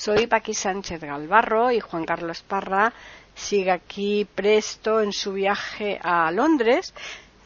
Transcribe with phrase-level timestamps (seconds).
[0.00, 2.90] Soy Paqui Sánchez Galvarro y Juan Carlos Parra
[3.34, 6.94] sigue aquí presto en su viaje a Londres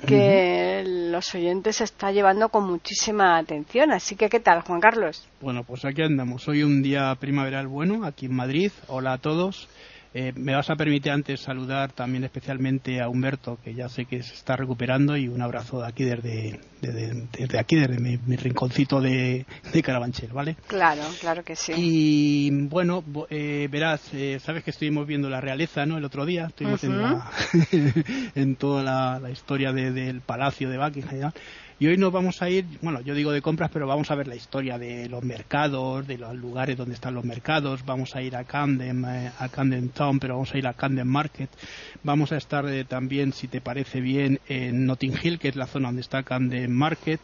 [0.06, 3.90] que los oyentes se está llevando con muchísima atención.
[3.90, 5.26] Así que, ¿qué tal, Juan Carlos?
[5.40, 6.46] Bueno, pues aquí andamos.
[6.46, 8.70] Hoy un día primaveral bueno, aquí en Madrid.
[8.86, 9.68] Hola a todos.
[10.16, 14.22] Eh, me vas a permitir antes saludar también especialmente a Humberto, que ya sé que
[14.22, 19.44] se está recuperando, y un abrazo de aquí desde, desde, aquí, desde mi, rinconcito de,
[19.72, 20.54] de, Carabanchel, ¿vale?
[20.68, 21.72] Claro, claro que sí.
[21.76, 25.98] Y bueno, eh, verás, eh, sabes que estuvimos viendo la realeza, ¿no?
[25.98, 31.32] El otro día, estuvimos en, toda la, historia del Palacio de Buckingham.
[31.80, 34.28] Y hoy nos vamos a ir, bueno, yo digo de compras, pero vamos a ver
[34.28, 37.84] la historia de los mercados, de los lugares donde están los mercados.
[37.84, 41.08] Vamos a ir a Camden, eh, a Camden Town, pero vamos a ir a Camden
[41.08, 41.50] Market.
[42.04, 45.66] Vamos a estar eh, también, si te parece bien, en Notting Hill, que es la
[45.66, 47.20] zona donde está Camden Market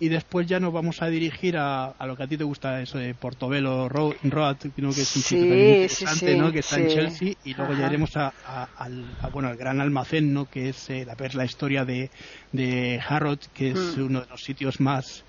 [0.00, 2.98] y después ya nos vamos a dirigir a, lo que a ti te gusta eso
[2.98, 4.56] de Portobelo Road,
[4.94, 6.52] que es un sitio interesante ¿no?
[6.52, 8.32] que está en Chelsea y luego ya iremos a,
[8.76, 10.46] al, bueno al gran almacén ¿no?
[10.46, 12.10] que es eh, la, la historia de,
[12.52, 14.04] de Harrod que es mm.
[14.04, 15.24] uno de los sitios más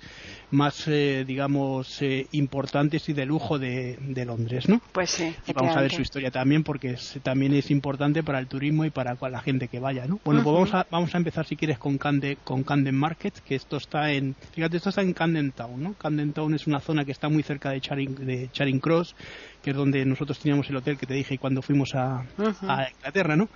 [0.50, 4.80] más, eh, digamos, eh, importantes y de lujo de, Londres, ¿no?
[4.92, 5.34] Pues sí.
[5.46, 8.90] Y vamos a ver su historia también porque también es importante para el turismo y
[8.90, 10.18] para la gente que vaya, ¿no?
[10.24, 13.54] Bueno, pues vamos a, vamos a empezar si quieres con Camden, con Camden Market, que
[13.54, 15.94] esto está en, fíjate, esto está en Camden Town, ¿no?
[15.94, 19.14] Camden Town es una zona que está muy cerca de Charing, de Charing Cross,
[19.62, 22.24] que es donde nosotros teníamos el hotel que te dije cuando fuimos a,
[22.68, 23.48] a Inglaterra, ¿no?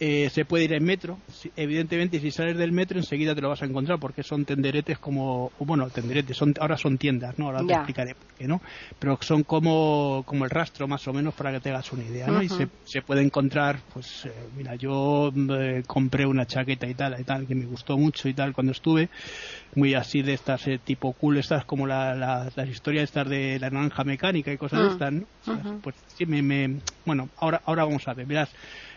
[0.00, 1.18] Eh, se puede ir en metro.
[1.54, 5.52] Evidentemente, si sales del metro, enseguida te lo vas a encontrar porque son tenderetes como,
[5.58, 7.46] bueno, tenderetes, son, ahora son tiendas, ¿no?
[7.46, 8.60] Ahora te explicaré por qué, ¿no?
[8.98, 12.26] Pero son como, como el rastro, más o menos, para que te hagas una idea,
[12.26, 12.42] ¿no?
[12.42, 17.20] Y se, se, puede encontrar, pues, eh, mira, yo eh, compré una chaqueta y tal,
[17.20, 19.08] y tal, que me gustó mucho y tal cuando estuve,
[19.76, 22.14] muy así de estas, tipo cool, estas como la,
[22.54, 25.26] las historias estas de la naranja mecánica y cosas de estas, ¿no?
[25.82, 28.50] Pues sí, me, me, bueno, ahora, ahora vamos a ver, verás.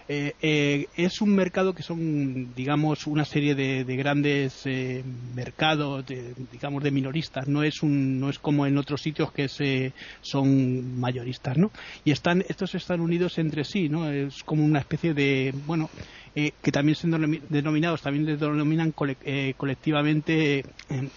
[0.09, 5.03] Eh, eh, es un mercado que son, digamos, una serie de, grandes eh,
[5.35, 6.05] mercados,
[6.51, 7.47] digamos, de minoristas.
[7.47, 9.91] No es un, no es como en otros sitios que se,
[10.21, 11.71] son mayoristas, ¿no?
[12.05, 14.09] Y están, estos están unidos entre sí, ¿no?
[14.09, 15.89] Es como una especie de, bueno,
[16.33, 20.63] que también son denominados, también denominan colectivamente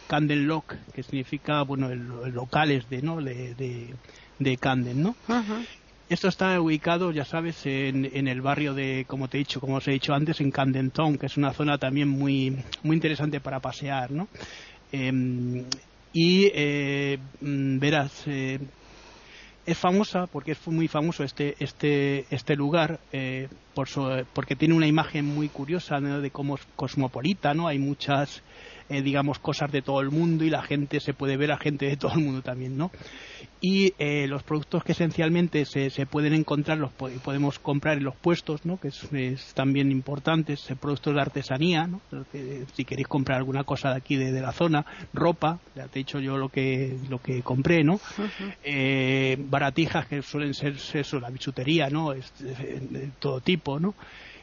[0.06, 3.20] Candle Lock, que significa, bueno, el, locales de, ¿no?
[3.20, 5.14] De, de, ¿no?
[6.10, 9.76] Esto está ubicado, ya sabes, en, en, el barrio de, como te he dicho, como
[9.76, 12.50] os he dicho antes, en Camden Town, que es una zona también muy,
[12.82, 14.26] muy interesante para pasear, ¿no?
[14.90, 15.64] Em,
[16.12, 18.58] y eh, mm, verás, eh,
[19.64, 23.86] es famosa porque es muy famoso este este este lugar eh, por
[24.32, 27.68] porque tiene una imagen muy curiosa de cómo es cosmopolita, ¿no?
[27.68, 28.42] Hay muchas
[28.90, 31.86] eh, digamos, cosas de todo el mundo y la gente se puede ver a gente
[31.86, 32.90] de todo el mundo también, ¿no?
[33.60, 38.16] Y eh, los productos que esencialmente se, se pueden encontrar, los podemos comprar en los
[38.16, 38.80] puestos, ¿no?
[38.80, 42.00] Que es, también importante, productos de artesanía, ¿no?
[42.72, 46.18] si queréis comprar alguna cosa de aquí de, la zona, ropa, ya te he dicho
[46.18, 48.00] yo lo que, lo que compré, ¿no?
[48.64, 52.12] Eh, baratijas que suelen ser eso, la bisutería, ¿no?
[52.12, 53.94] Es, de todo tipo, ¿no?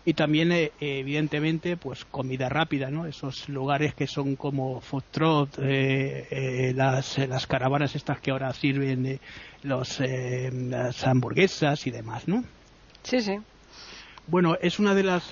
[0.07, 5.59] Y también eh, evidentemente pues comida rápida no esos lugares que son como food truck
[5.59, 9.19] eh, eh, las, las caravanas estas que ahora sirven
[9.63, 12.45] los las hamburguesas y demás no
[13.03, 13.37] sí sí.
[14.29, 15.29] Bueno, es una de las,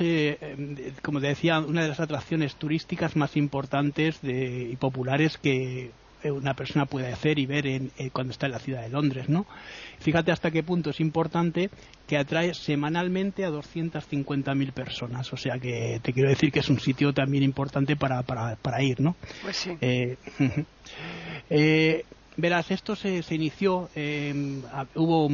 [1.01, 5.91] como te decía, una de las atracciones turísticas más importantes de, y populares que
[6.31, 9.45] una persona puede hacer y ver en, cuando está en la ciudad de Londres, ¿no?
[9.99, 11.69] Fíjate hasta qué punto es importante
[12.07, 15.31] que atrae semanalmente a 250.000 personas.
[15.33, 18.81] O sea que te quiero decir que es un sitio también importante para, para, para
[18.83, 19.15] ir, ¿no?
[19.41, 19.77] Pues sí.
[19.81, 20.17] Eh,
[21.49, 22.05] eh,
[22.37, 24.61] verás, esto se, se inició, eh,
[24.95, 25.29] hubo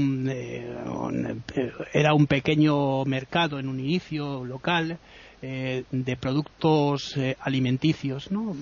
[1.94, 5.00] era un pequeño mercado en un inicio local
[5.42, 8.56] de productos alimenticios, ¿no?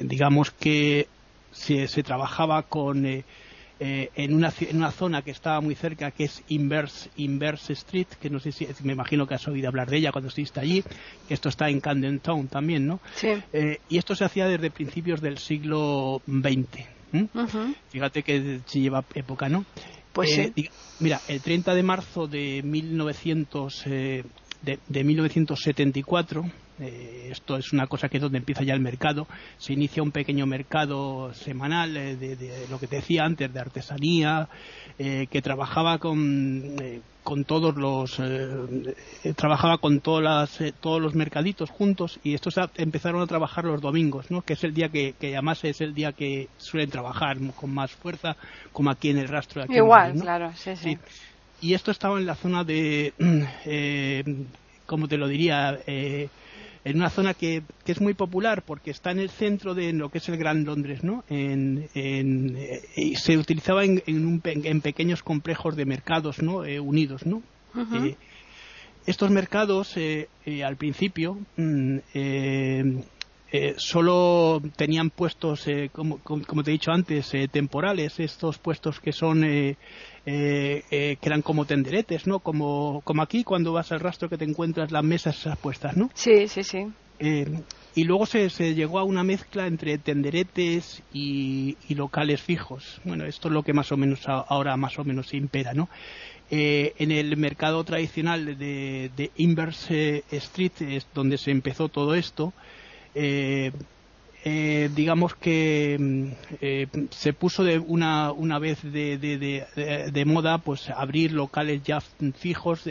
[0.00, 1.08] digamos que
[1.50, 3.06] se, se trabajaba con
[3.78, 8.06] eh, en, una, en una zona que estaba muy cerca, que es Inverse, Inverse Street,
[8.18, 10.82] que no sé si, me imagino que has oído hablar de ella cuando estuviste allí,
[11.28, 13.00] que esto está en Camden Town también, ¿no?
[13.16, 13.28] Sí.
[13.52, 16.86] Eh, y esto se hacía desde principios del siglo XX.
[17.90, 19.66] Fíjate que se lleva época, ¿no?
[20.14, 20.52] Pues eh,
[20.98, 23.84] Mira, el 30 de marzo de 1900,
[24.62, 26.44] de, de 1974
[26.78, 29.26] eh, esto es una cosa que es donde empieza ya el mercado.
[29.58, 34.48] Se inicia un pequeño mercado semanal eh, de, lo que te decía antes, de artesanía,
[34.98, 36.76] eh, que trabajaba con,
[37.22, 38.20] con todos los
[39.36, 44.42] trabajaba con todas todos los mercaditos juntos y estos empezaron a trabajar los domingos, ¿no?
[44.42, 48.36] que es el día que, además es el día que suelen trabajar con más fuerza,
[48.72, 49.62] como aquí en el rastro.
[49.62, 50.98] De aquí Igual, claro, sí, sí.
[51.60, 53.12] Y esto estaba en la zona de,
[54.86, 55.78] como te lo diría,
[56.86, 60.18] en una zona que, es muy popular porque está en el centro de lo que
[60.18, 61.24] es el Gran Londres, ¿no?
[61.28, 66.64] En, eh, y se utilizaba en, en, pequeños complejos de mercados, ¿no?
[66.64, 67.42] Eh, unidos, ¿no?
[67.92, 68.14] Eh,
[69.04, 69.96] estos mercados,
[70.64, 71.98] al principio, mm,
[73.78, 79.44] solo tenían puestos, como, como, te he dicho antes, temporales, estos puestos que son
[80.28, 82.40] eh, eh, que eran como tenderetes, ¿no?
[82.40, 86.10] Como, como aquí cuando vas al rastro que te encuentras las mesas esas puestas, ¿no?
[86.14, 86.86] Sí, sí, sí.
[87.20, 87.60] Eh,
[87.94, 93.00] y luego se, se, llegó a una mezcla entre tenderetes y, locales fijos.
[93.04, 95.88] Bueno, esto es lo que más o menos ahora más o menos se impera, ¿no?
[96.48, 102.52] en el mercado tradicional de, de Inverse Street es donde se empezó todo esto.
[103.18, 103.72] Eh,
[104.94, 106.26] digamos que mm,
[106.60, 112.82] eh, se puso de una, una vez de, de, moda pues abrir locales ya fijos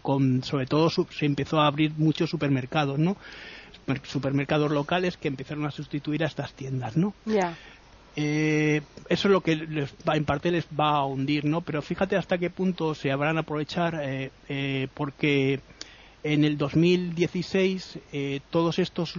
[0.00, 3.18] con sobre todo se empezó a abrir muchos supermercados no
[4.04, 7.12] supermercados locales que empezaron a sustituir a estas tiendas no
[8.16, 8.80] eh,
[9.10, 12.38] eso es lo que les en parte les va a hundir no pero fíjate hasta
[12.38, 14.30] qué punto se habrán aprovechar
[14.94, 15.60] porque
[16.22, 17.98] en el 2016
[18.50, 19.18] todos estos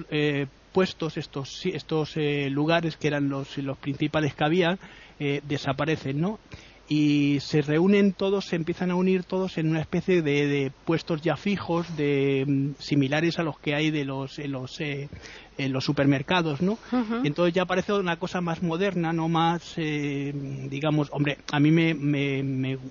[0.74, 4.78] puestos, estos, estos eh, lugares que eran los, los principales que había,
[5.20, 6.40] eh, desaparecen, ¿no?
[6.88, 11.38] Y se reúnen todos, se empiezan a unir todos en una especie de, puestos ya
[11.38, 15.10] fijos, de mm, similares a los que hay de los en los eh,
[15.58, 16.80] en los supermercados, ¿no?
[17.24, 22.42] Entonces ya parece una cosa más moderna, no más, digamos, hombre, a mí me, me,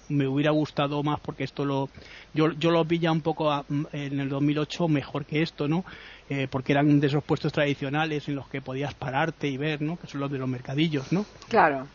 [0.09, 1.91] me, hubiera gustado más porque esto lo
[2.35, 5.85] yo, yo lo vi ya un poco mm, en el 2008 mejor que esto, ¿no?
[6.31, 9.97] Eh, porque eran de esos puestos tradicionales en los que podías pararte y ver, ¿no?
[9.99, 11.27] Que son los de los mercadillos, ¿no?
[11.49, 11.89] Claro.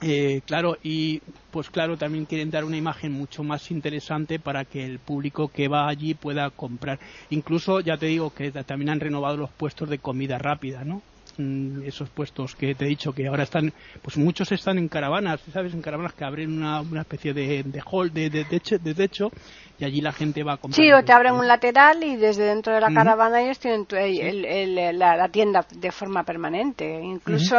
[0.00, 1.20] Eh, claro, y
[1.50, 5.68] pues claro, también quieren dar una imagen mucho más interesante para que el público que
[5.68, 6.98] va allí pueda comprar.
[7.28, 11.04] Incluso, ya te digo, que también han renovado los puestos de comida rápida, ¿no?
[11.38, 15.40] Mm, esos puestos que te he dicho que ahora están, pues muchos están en caravanas,
[15.50, 15.72] ¿sabes?
[15.72, 19.30] En caravanas que abren una, una especie de, de hall, de, de, techo, de techo
[19.78, 20.76] y allí la gente va a comprar.
[20.76, 24.98] Sí, o te abren un lateral y desde dentro de la caravana ellos tienen el,
[24.98, 27.00] la, tienda de forma permanente.
[27.02, 27.56] Incluso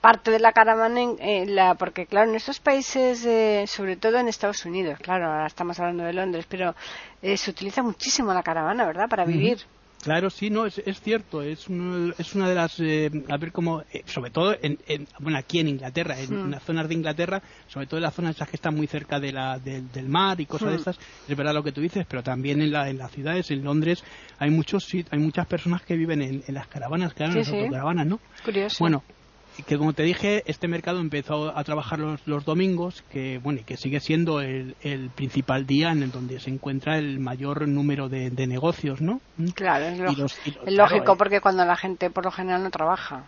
[0.00, 3.20] parte de la caravana, en, la, porque claro, en estos países,
[3.70, 6.74] sobre todo en Estados Unidos, claro, ahora estamos hablando de Londres, pero
[7.20, 9.08] eh, se utiliza muchísimo la caravana, ¿verdad?
[9.08, 9.58] Para vivir.
[10.06, 11.42] Claro, sí, no, es, es cierto.
[11.42, 11.66] Es,
[12.18, 12.78] es una de las.
[12.78, 13.82] Eh, a ver cómo.
[13.92, 14.78] Eh, sobre todo, en,
[15.18, 18.48] bueno, aquí en Inglaterra, en, las zonas de Inglaterra, sobre todo en las zonas esas
[18.48, 21.64] que están muy cerca de la, del mar y cosas de estas, es verdad lo
[21.64, 24.04] que tú dices, pero también en, la, en las ciudades, en Londres,
[24.38, 28.20] hay muchos hay muchas personas que viven en, las caravanas, claro, en las autocaravanas, ¿no?
[28.44, 28.76] Curioso.
[28.78, 29.02] Bueno,
[29.62, 33.64] que como te dije, este mercado empezó a trabajar los, los domingos, que bueno, y
[33.64, 38.08] que sigue siendo el, el, principal día en el donde se encuentra el mayor número
[38.08, 39.20] de, de negocios, ¿no?
[39.54, 39.98] Claro, es,
[40.66, 41.16] lógico, eh.
[41.16, 43.24] porque cuando la gente por lo general no trabaja.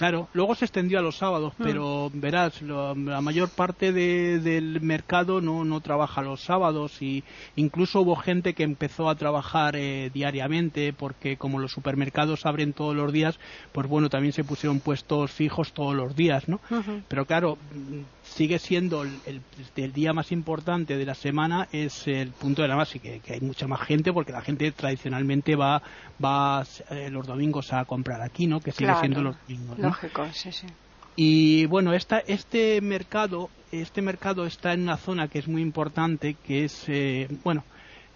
[0.00, 1.62] Claro, luego se extendió a los sábados, mm.
[1.62, 7.22] pero verás, la mayor parte del mercado no, no trabaja los sábados y
[7.56, 12.96] incluso hubo gente que empezó a trabajar eh, diariamente porque como los supermercados abren todos
[12.96, 13.38] los días,
[13.72, 16.60] pues bueno, también se pusieron puestos fijos todos los días, ¿no?
[17.06, 17.58] Pero claro,
[18.30, 23.00] sigue siendo el, día más importante de la semana es el punto de la base
[23.00, 25.82] que, que hay mucha más gente porque la gente tradicionalmente va
[26.22, 30.52] va eh, los domingos a comprar aquí no que sigue siendo los domingos lógico sí
[30.52, 30.66] sí.
[31.16, 36.34] Y bueno esta, este mercado este mercado está en una zona que es muy importante
[36.34, 37.64] que es eh, bueno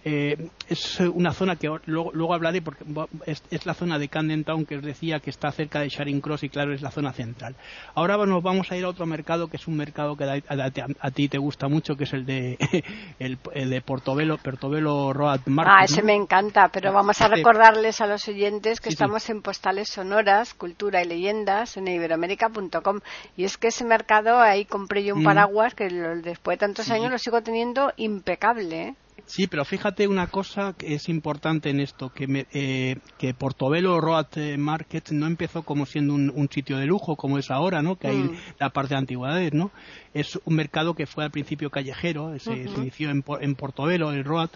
[0.07, 2.85] eh, es una zona que luego, hablaré porque
[3.25, 6.43] es, la zona de Camden Town que os decía que está cerca de Charing Cross
[6.43, 7.55] y claro es la zona central.
[7.95, 11.27] Ahora nos vamos a ir a otro mercado que es un mercado que a, ti
[11.27, 12.55] te gusta mucho que es el de
[13.19, 13.39] el,
[13.71, 15.73] de Portobelo, Portobelo Road Market.
[15.75, 19.89] Ah, ese me encanta, pero vamos a recordarles a los oyentes que estamos en postales
[19.89, 22.99] sonoras, cultura y leyendas en iberoamérica.com
[23.35, 25.25] y es que ese mercado ahí compré yo un mm.
[25.25, 28.81] paraguas que después de tantos años lo sigo teniendo impecable.
[28.83, 28.95] ¿eh?
[29.25, 33.99] Sí, pero fíjate una cosa que es importante en esto, que, me, eh, que Portobelo
[33.99, 34.27] Road
[34.57, 37.95] Market no empezó como siendo un, sitio de lujo como es ahora, ¿no?
[37.95, 38.37] Que hay mm.
[38.59, 39.71] la parte de antigüedades, ¿no?
[40.13, 44.51] Es un mercado que fue al principio callejero, se, inició en, en Portobelo, el Road,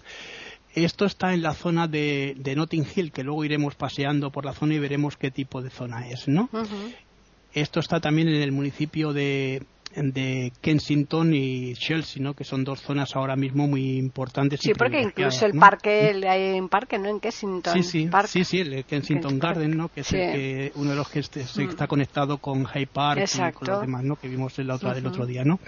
[0.75, 4.53] esto está en la zona de, de, Notting Hill, que luego iremos paseando por la
[4.53, 6.49] zona y veremos qué tipo de zona es, ¿no?
[7.53, 9.63] Esto está también en el municipio de,
[9.95, 12.33] de Kensington y Chelsea, ¿no?
[12.33, 14.59] Que son dos zonas ahora mismo muy importantes.
[14.61, 17.09] Sí, porque incluso el parque, hay un parque, ¿no?
[17.09, 17.73] En Kensington.
[17.73, 19.89] Sí, sí, sí, sí, el Kensington Garden, ¿no?
[19.89, 21.69] Que es el que, uno de los que este, mm.
[21.69, 24.15] está conectado con Hyde Park y con los demás, ¿no?
[24.15, 25.59] Que vimos en la otra, del otro día, ¿no?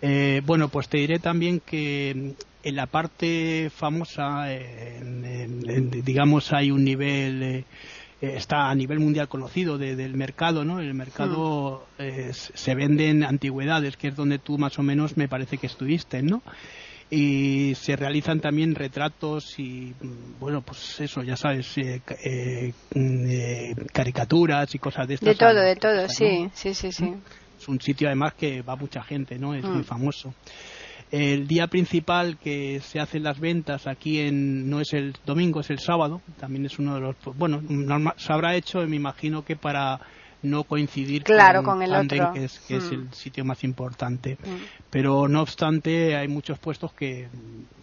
[0.00, 4.46] Eh, bueno, pues te diré también que en la parte famosa,
[6.02, 7.42] digamos, hay un nivel...
[7.42, 7.64] Eh,
[8.20, 10.80] eh, está a nivel mundial conocido del mercado, ¿no?
[10.80, 12.30] El mercado hmm.
[12.32, 16.42] se venden antigüedades, que es donde tú más o menos me parece que estuviste, ¿no?
[17.10, 19.92] y se realizan también retratos y
[20.38, 22.72] bueno pues eso ya sabes eh,
[23.92, 27.12] caricaturas y cosas de estas de todo de todo sí sí sí sí
[27.58, 29.84] es un sitio además que va mucha gente no es muy hmm.
[29.84, 30.32] famoso
[31.10, 35.70] el día principal que se hacen las ventas aquí en no es el domingo, es
[35.70, 36.20] el sábado.
[36.38, 37.16] También es uno de los.
[37.36, 37.62] Bueno,
[38.16, 40.00] se habrá hecho, me imagino que para
[40.42, 42.32] no coincidir con, el otro.
[42.32, 42.94] que, es, mm.
[42.94, 44.38] el sitio más importante.
[44.42, 44.56] Mm.
[44.88, 47.28] Pero no obstante, hay muchos puestos que,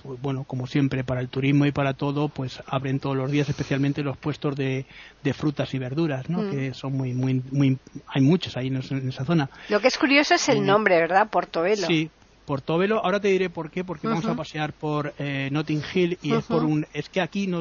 [0.02, 3.48] pues, bueno, como siempre, para el turismo y para todo, pues abren todos los días,
[3.50, 4.86] especialmente los puestos de,
[5.24, 6.44] de frutas y verduras, ¿no?
[6.44, 6.50] Mm.
[6.50, 9.50] Que son muy, muy, muy, hay muchos ahí en, esa zona.
[9.70, 11.30] Lo que es curioso es el nombre, ¿verdad?
[11.30, 11.86] Portobelo.
[11.86, 12.10] Sí,
[12.48, 16.34] Portobelo, ahora te diré por qué, porque vamos a pasear por eh, Notting Hill y
[16.34, 17.60] es por un, es que aquí no,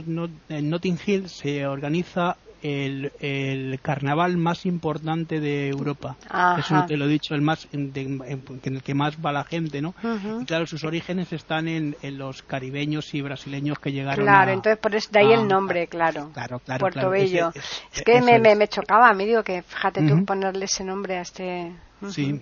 [0.49, 6.15] en Notting Hill se organiza el, el, carnaval más importante de Europa.
[6.57, 9.93] Eso te lo he dicho, el más en, el que más va la gente, ¿no?
[10.41, 14.25] Y claro, sus orígenes están en, en, los caribeños y brasileños que llegaron.
[14.25, 16.31] Claro, entonces por eso de ahí el nombre, claro.
[16.33, 16.79] Claro, claro.
[16.79, 17.51] Portobello.
[17.93, 21.23] es, que me, me, me, chocaba, me digo que fíjate tú ponerle ese nombre a
[21.23, 21.73] este.
[22.09, 22.41] Sí.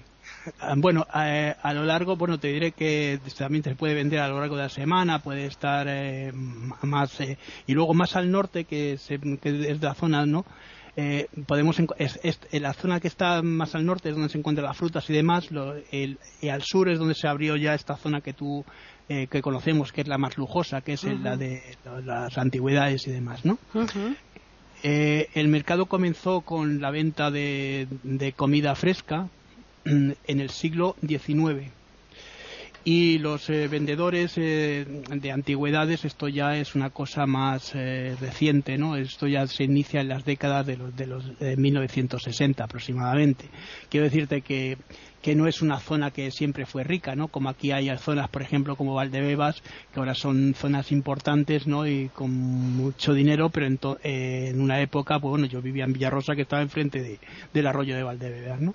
[0.60, 4.28] Ah, bueno, eh, a, lo largo, bueno, te diré que también se puede vender a
[4.28, 6.32] lo largo de la semana, puede estar eh,
[6.82, 10.44] más eh, y luego más al norte que, es de la zona, ¿no?
[11.48, 15.10] podemos es, la zona que está más al norte es donde se encuentran las frutas
[15.10, 15.48] y demás
[15.90, 18.64] y al sur es donde se abrió ya esta zona que tú
[19.08, 21.64] que conocemos que es la más lujosa que es la de
[22.04, 23.58] las antigüedades y demás no
[24.84, 27.88] el mercado comenzó con la venta de
[28.36, 29.28] comida fresca
[30.26, 31.70] en el siglo XIX.
[32.86, 38.76] Y los eh, vendedores eh, de antigüedades, esto ya es una cosa más eh, reciente,
[38.76, 38.96] ¿no?
[38.96, 43.46] Esto ya se inicia en las décadas de los, de los 1960 aproximadamente.
[43.88, 44.76] Quiero decirte que,
[45.22, 47.28] que no es una zona que siempre fue rica, ¿no?
[47.28, 49.62] Como aquí hay zonas, por ejemplo, como Valdebebas,
[49.94, 51.86] que ahora son zonas importantes, ¿no?
[51.86, 56.34] Y con mucho dinero, pero en, en una época, pues bueno, yo vivía en Villarrosa,
[56.34, 57.18] que estaba enfrente de,
[57.54, 58.74] del arroyo de Valdebebas, ¿no?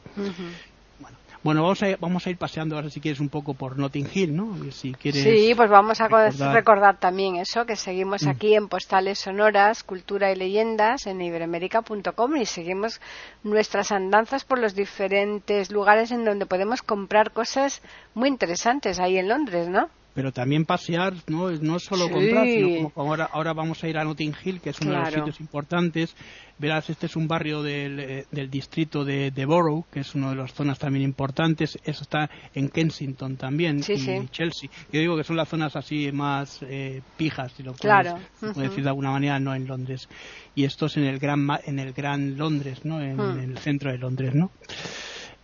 [1.42, 4.36] Bueno, vamos a, vamos a ir paseando ahora si quieres un poco por Notting Hill,
[4.36, 4.72] ¿no?
[4.72, 8.30] Si quieres sí, pues vamos a recordar, también eso, que seguimos mm.
[8.30, 13.00] aquí en Postales Sonoras, Cultura y Leyendas en iberamérica.com y seguimos
[13.44, 17.82] nuestras andanzas por los diferentes lugares en donde podemos comprar cosas
[18.14, 19.90] muy interesantes ahí en Londres, ¿no?
[20.14, 24.04] Pero también pasear, no, no solo comprar, sino como ahora, ahora vamos a ir a
[24.04, 26.16] Notting Hill, que es uno de los sitios importantes.
[26.58, 30.32] Verás, este es un barrio del, eh, del distrito de, de, Borough, que es una
[30.32, 31.80] de las zonas también importantes.
[31.86, 34.70] Eso está en Kensington también y Chelsea.
[34.92, 38.14] Yo digo que son las zonas así más eh, pijas, si lo puedes,
[38.58, 40.10] decir de alguna manera, no en Londres.
[40.54, 43.02] Y esto es en el gran, en el gran Londres, ¿no?
[43.02, 43.40] En, hmm.
[43.40, 44.52] el centro de Londres, ¿no?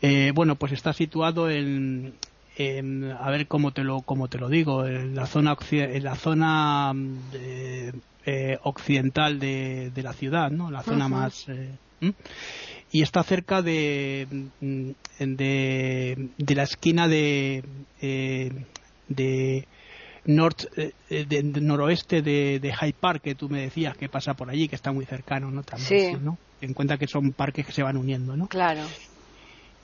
[0.01, 2.15] Eh, bueno, pues está situado en,
[2.57, 4.85] a ver cómo te lo cómo te lo digo.
[4.85, 7.17] En la zona en la zona mm,
[8.25, 11.77] eh, occidental de, la ciudad no la zona más eh,
[12.91, 14.27] y está cerca de,
[14.61, 17.63] mm, de, de la esquina de
[18.01, 18.51] eh,
[19.07, 19.67] de
[20.25, 24.67] north, de, noroeste de, de, Hyde Park que tú me decías que pasa por allí
[24.67, 26.39] que está muy cercano no también ¿no?
[26.61, 28.81] en cuenta que son parques que se van uniendo no claro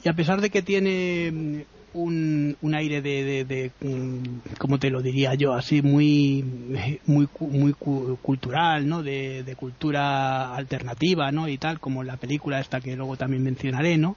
[0.04, 5.02] y a pesar de que tiene un, un aire de, de, mm, como te lo
[5.02, 6.44] diría yo, así muy,
[7.06, 9.04] muy, muy cultural, ¿no?
[9.04, 11.48] De, de, cultura alternativa, ¿no?
[11.48, 14.16] Y tal, como la película esta que luego también mencionaré, ¿no?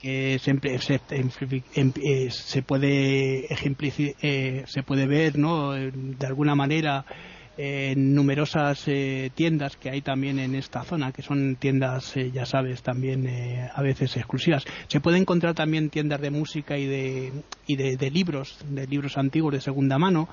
[0.00, 5.72] Que siempre se, em, eh, se puede eh, se puede ver, ¿no?
[5.72, 7.04] De alguna manera
[7.62, 12.46] en numerosas eh, tiendas que hay también en esta zona, que son tiendas, eh, ya
[12.46, 14.64] sabes, también eh, a veces exclusivas.
[14.88, 17.32] Se puede encontrar también tiendas de música y de,
[17.66, 20.26] y de, libros, de libros antiguos de segunda mano,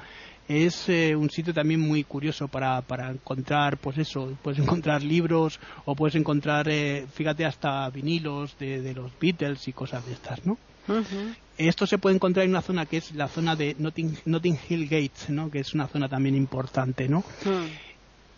[0.47, 5.59] es eh, un sitio también muy curioso para, para encontrar, pues eso, puedes encontrar libros
[5.83, 10.45] o puedes encontrar, eh, fíjate, hasta vinilos de, de, los Beatles y cosas de estas,
[10.45, 10.57] ¿no?
[11.57, 15.29] Esto se puede encontrar en una zona que es la zona de Notting, Hill Gates,
[15.29, 15.49] ¿no?
[15.49, 17.23] Que es una zona también importante, ¿no?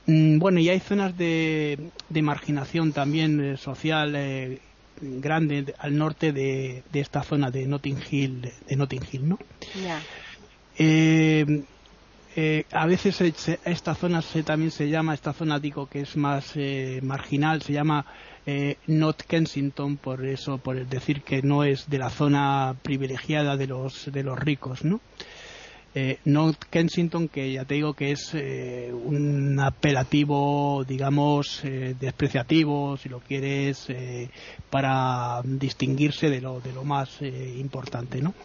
[0.06, 4.60] Mm, bueno, y hay zonas de, de marginación también eh, social eh,
[5.02, 9.40] grande al norte de, de, esta zona de Notting Hill, de, Notting Hill, ¿no?
[10.78, 11.64] Eh,
[12.36, 13.20] eh, a veces
[13.66, 17.74] esta zona se, también se llama, esta zona digo que es más eh, marginal, se
[17.74, 18.06] llama
[18.46, 23.68] eh, North Kensington, por eso, por decir que no es de la zona privilegiada de
[23.68, 25.00] los, de los ricos, ¿no?
[25.96, 33.10] Eh, North Kensington, que ya te digo que es eh, un apelativo, digamos, despreciativo, si
[33.10, 33.88] lo quieres,
[34.70, 38.36] para distinguirse de lo, de lo más importante, ¿no?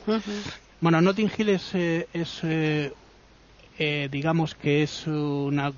[0.80, 2.42] Bueno, Notting Hill es, es
[3.78, 5.72] eh, digamos que es una...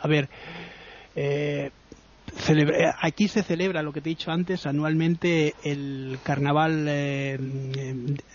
[0.00, 0.28] A ver,
[2.48, 7.38] eh, aquí se celebra lo que te he dicho antes anualmente el carnaval eh,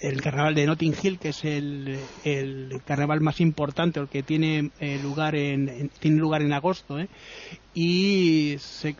[0.01, 4.71] el carnaval de Notting Hill que es el, el carnaval más importante el que tiene
[5.01, 6.97] lugar en, tiene lugar en agosto
[7.74, 8.96] y se,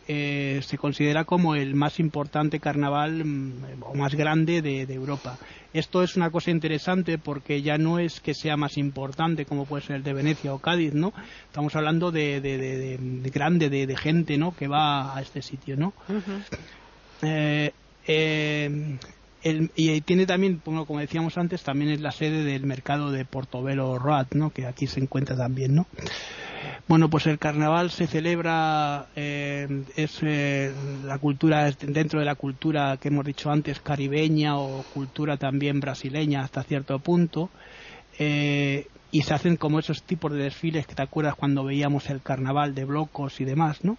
[0.62, 5.38] se, considera como el más importante carnaval mm, o más grande de, de Europa
[5.74, 9.84] esto es una cosa interesante porque ya no es que sea más importante como puede
[9.84, 11.14] ser el de Venecia o Cádiz, ¿no?
[11.48, 14.56] Estamos hablando de, de, grande, de, gente, ¿no?
[14.56, 15.94] Que va a este sitio, ¿no?
[17.24, 17.72] Eh,
[18.06, 18.98] eh,
[19.44, 24.28] y tiene también, como decíamos antes, también es la sede del mercado de Portobelo Road,
[24.34, 24.52] ¿no?
[24.52, 25.88] Que aquí se encuentra también, ¿no?
[26.88, 30.72] Bueno, pues el carnaval se celebra, eh, es eh,
[31.06, 36.42] la cultura, dentro de la cultura que hemos dicho antes, caribeña o cultura también brasileña
[36.42, 37.50] hasta cierto punto.
[38.20, 42.24] Eh, y se hacen como esos tipos de desfiles que te acuerdas cuando veíamos el
[42.24, 43.96] carnaval de blocos y demás, ¿no?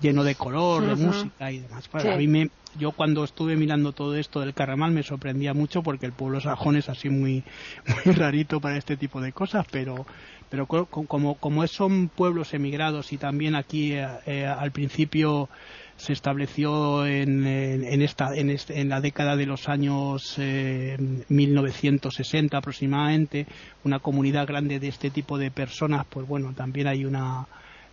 [0.00, 1.90] Lleno de color, de música y demás.
[1.92, 6.06] A mí me, yo cuando estuve mirando todo esto del carnaval me sorprendía mucho porque
[6.06, 7.42] el pueblo sajón es así muy,
[8.04, 10.06] muy rarito para este tipo de cosas, pero
[10.48, 15.48] pero como, como son pueblos emigrados y también aquí eh, eh, al principio
[15.98, 20.96] se estableció en, en, esta, en, este, en, la década de los años eh,
[21.28, 23.46] 1960 aproximadamente,
[23.84, 27.46] una comunidad grande de este tipo de personas, pues bueno, también hay una,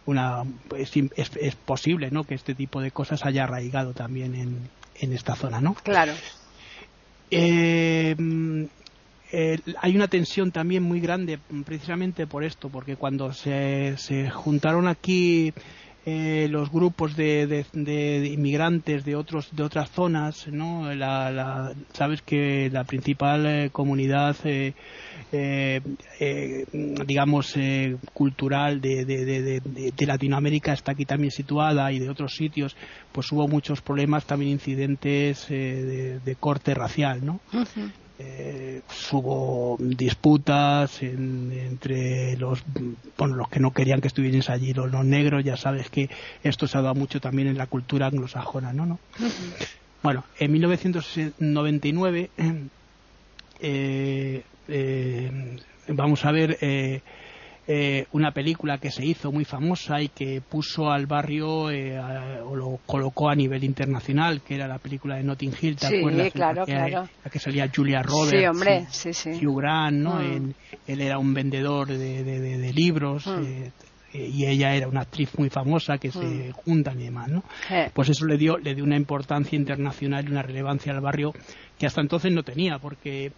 [0.06, 0.44] una
[0.78, 2.24] es, es, posible, ¿no?
[2.24, 5.74] Que este tipo de cosas haya arraigado también en, en esta zona, ¿no?
[5.74, 6.14] Claro.
[7.32, 8.16] Eh,
[9.32, 14.88] eh, hay una tensión también muy grande precisamente por esto, porque cuando se, se juntaron
[14.88, 15.54] aquí
[16.06, 20.94] eh, los grupos de, de, inmigrantes de otros de otras zonas, ¿no?
[20.94, 24.36] La, sabes que la principal eh, comunidad,
[27.06, 27.56] digamos,
[28.14, 32.76] cultural de, de, Latinoamérica está aquí también situada y de otros sitios,
[33.12, 37.40] pues hubo muchos problemas, también incidentes de, corte racial, ¿no?
[38.18, 42.64] Eh, hubo disputas entre los
[43.18, 46.10] bueno, los que no querían que estuvieran allí los, negros ya sabes que
[46.44, 49.00] esto se ha dado mucho también en la cultura anglosajona no no
[50.02, 52.30] bueno en 1999
[53.60, 56.58] eh, eh, vamos a ver
[57.68, 62.00] eh, eh, una película que se hizo muy famosa y que puso al barrio eh,
[62.42, 65.98] o lo colocó a nivel internacional, que era la película de Notting Hill, ¿te sí,
[65.98, 66.34] acuerdas?
[66.34, 67.10] claro, la que, claro.
[67.24, 69.46] La que salía Julia Roberts, sí, hombre, sí, sí.
[69.46, 70.16] Hugh Grant, ¿no?
[70.16, 70.54] Mm.
[70.88, 73.28] él era un vendedor de, de, de, libros.
[73.28, 73.44] Mm.
[74.14, 76.52] Eh, y ella era una actriz muy famosa que se mm.
[76.52, 77.44] juntan y demás, ¿no?
[77.94, 81.34] Pues eso le dio, le dio una importancia internacional y una relevancia al barrio
[81.78, 83.32] que hasta entonces no tenía, porque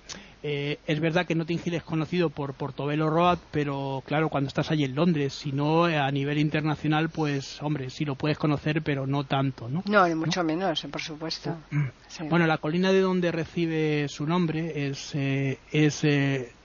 [0.44, 4.70] eh, es verdad que Notting Hill es conocido por Portobello Road, pero claro, cuando estás
[4.72, 8.82] allí en Londres, si no eh, a nivel internacional, pues hombre, sí lo puedes conocer,
[8.84, 9.84] pero no tanto, ¿no?
[9.88, 11.58] No, ni mucho menos, por supuesto.
[11.72, 12.30] Mm.
[12.30, 16.04] Bueno, la colina de donde recibe su nombre es, eh, es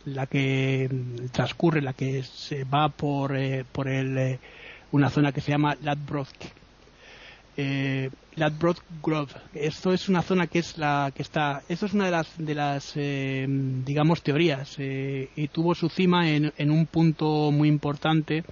[0.05, 0.91] la que
[1.33, 3.35] transcurre, la que se va por,
[3.73, 4.39] por el,
[4.91, 6.63] una zona que se llama Ladbroke
[7.57, 9.33] eh, Ladbroke Grove.
[9.55, 11.63] Esto es una zona que es la que está.
[11.69, 16.31] Esto es una de las de las eh, digamos teorías eh, y tuvo su cima
[16.31, 18.45] en, en, un punto muy importante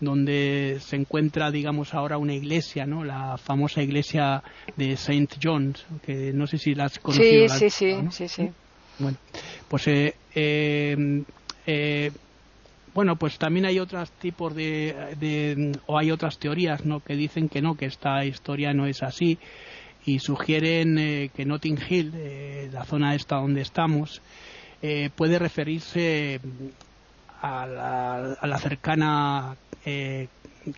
[0.00, 3.04] donde se encuentra digamos ahora una iglesia, ¿no?
[3.04, 4.42] La famosa iglesia
[4.76, 7.48] de Saint John's que no sé si la has conocido.
[7.48, 8.50] Sí, sí, sí, sí, sí.
[8.98, 9.16] Bueno,
[9.68, 11.22] pues eh, eh,
[11.66, 12.10] eh
[12.94, 17.00] bueno, pues también hay otros tipos de, o hay otras teorías, ¿no?
[17.00, 19.38] Que dicen que no, que esta historia no es así
[20.04, 24.22] y sugieren eh, que Notting Hill, eh, la zona esta donde estamos,
[24.82, 26.40] eh, puede referirse
[27.42, 30.28] a, la, a la cercana eh,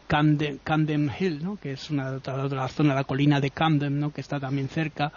[0.07, 1.57] Camden, Hill, ¿no?
[1.57, 4.13] que es una otra, la zona, la colina de Camden, ¿no?
[4.13, 5.13] que está también cerca.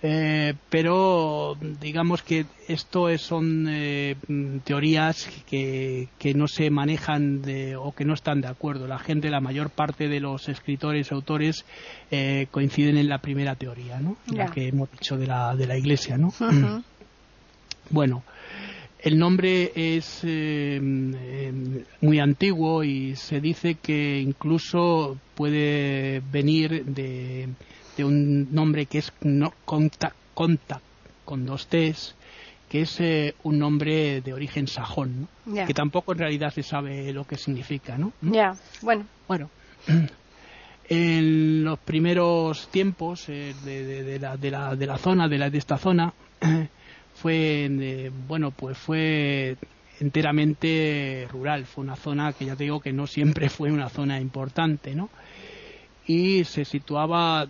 [0.00, 4.14] Eh, pero digamos que esto son eh,
[4.62, 8.86] teorías que, que, no se manejan de, o que no están de acuerdo.
[8.86, 11.64] La gente, la mayor parte de los escritores, autores,
[12.12, 14.16] eh, coinciden en la primera teoría, ¿no?
[14.32, 16.16] la que hemos dicho de la, de la Iglesia.
[16.16, 16.32] ¿no?
[17.90, 18.22] Bueno,
[19.00, 20.78] el nombre es eh,
[22.02, 27.48] muy antiguo y se dice que incluso puede venir de,
[28.04, 30.14] un nombre que es no, contact,
[31.24, 32.14] con dos T's,
[32.68, 35.28] que es eh, un nombre de origen sajón,
[35.66, 37.96] que tampoco en realidad se sabe lo que significa.
[37.98, 38.12] ¿no?
[38.20, 39.06] Ya, bueno.
[39.26, 39.50] Bueno.
[40.90, 45.58] En los primeros tiempos eh, de, la, de, la, de la zona, de, la, de
[45.58, 46.14] esta zona,
[47.20, 49.56] fue eh, bueno pues fue
[50.00, 54.20] enteramente rural fue una zona que ya te digo que no siempre fue una zona
[54.20, 55.10] importante no
[56.06, 57.48] y se situaba mm,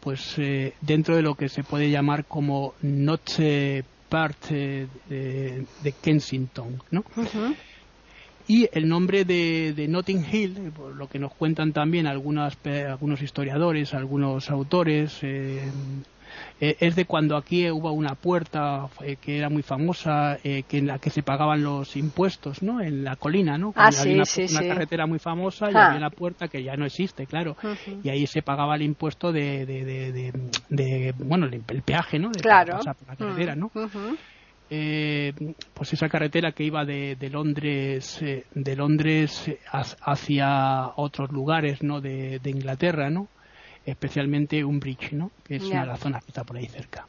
[0.00, 7.04] pues eh, dentro de lo que se puede llamar como noche parte de, Kensington no
[8.50, 13.22] y el nombre de, de, Notting Hill, eh, por lo que nos cuentan también algunos
[13.22, 15.70] historiadores, algunos autores, eh,
[16.60, 20.86] es de cuando aquí hubo una puerta eh, que era muy famosa, eh, que en
[20.86, 22.80] la que se pagaban los impuestos, ¿no?
[22.80, 23.72] En la colina, ¿no?
[23.76, 25.86] Ah, había una, una carretera muy famosa y ah.
[25.86, 27.56] había una puerta que ya no existe, claro.
[28.02, 30.32] Y ahí se pagaba el impuesto de, de,
[30.68, 32.30] de, bueno, el, peaje, ¿no?
[32.30, 32.76] De claro.
[32.76, 33.70] pasar por la carretera, ¿no?
[34.70, 43.10] pues esa carretera que iba de, Londres de Londres hacia otros lugares no de, Inglaterra
[43.10, 43.26] no
[43.84, 45.30] especialmente un bridge, ¿no?
[45.44, 47.06] que es una de las zonas que está por ahí cerca.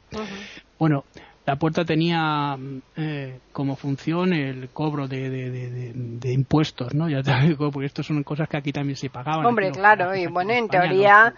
[0.79, 1.03] Bueno,
[1.45, 2.55] la puerta tenía
[2.95, 7.09] eh, como función el cobro de, de, impuestos, ¿no?
[7.09, 9.45] Ya te digo, porque esto son cosas que aquí también se pagaban.
[9.45, 11.33] Hombre, claro, y bueno, en teoría,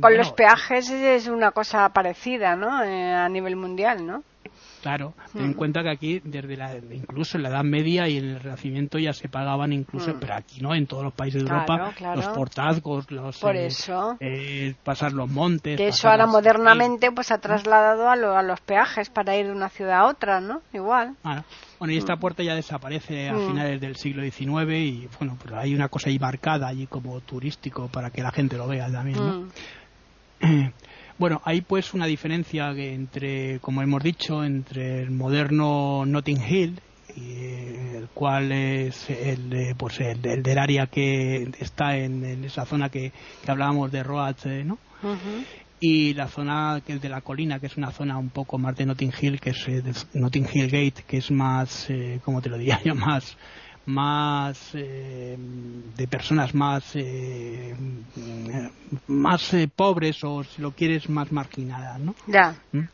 [0.00, 2.82] con los peajes es una cosa parecida, ¿no?
[2.82, 4.22] Eh, a nivel mundial, ¿no?
[4.84, 5.54] Claro, ten en mm.
[5.54, 9.14] cuenta que aquí, desde la, incluso en la Edad Media y en el Renacimiento ya
[9.14, 10.20] se pagaban incluso, mm.
[10.20, 14.18] pero aquí no, en todos los países de Europa, los portazgos, los Por eh, eso.
[14.20, 15.78] Eh, pasar los montes.
[15.78, 20.00] Que eso ahora modernamente pues ha trasladado a, los peajes para ir de una ciudad
[20.00, 20.60] a otra, ¿no?
[20.74, 21.16] Igual.
[21.78, 22.20] Bueno, y esta mm.
[22.20, 26.18] puerta ya desaparece a finales del siglo XIX y bueno, pues hay una cosa ahí
[26.18, 29.48] marcada allí como turístico para que la gente lo vea también, ¿no?
[31.16, 36.80] Bueno, hay pues una diferencia entre, como hemos dicho, entre el moderno Notting Hill,
[37.16, 43.12] el cual es el, pues el, del área que está en, esa zona que,
[43.46, 44.78] hablábamos de Road, eh, ¿no?
[45.80, 48.74] Y la zona que es de la colina, que es una zona un poco más
[48.76, 49.82] de Notting Hill, que es eh,
[50.14, 53.36] Notting Hill Gate, que es más, eh, como te lo diría yo, más
[53.86, 57.74] más eh, de personas más eh,
[59.06, 62.88] más eh, pobres o si lo quieres más marginadas no ya ¿Mm?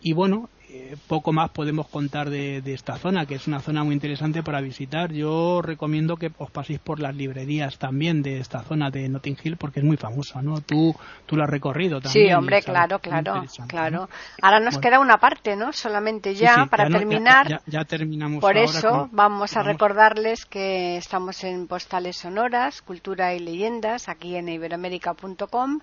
[0.00, 3.92] y bueno eh, poco más podemos contar de, esta zona, que es una zona muy
[3.92, 5.12] interesante para visitar.
[5.12, 9.56] Yo recomiendo que os paséis por las librerías también de esta zona de Notting Hill,
[9.56, 10.60] porque es muy famosa, ¿no?
[10.60, 10.94] Tú,
[11.26, 12.28] tú lo has recorrido también.
[12.28, 14.08] Sí, hombre, claro, claro, claro.
[14.42, 15.72] Ahora nos queda una parte, ¿no?
[15.72, 17.62] Solamente ya, para terminar.
[17.66, 18.40] ya, terminamos.
[18.40, 24.48] Por eso vamos a recordarles que estamos en Postales Sonoras, Cultura y Leyendas, aquí en
[24.48, 25.80] iberoamérica.com